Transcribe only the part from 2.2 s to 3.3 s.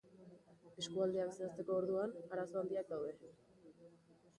arazo handiak daude.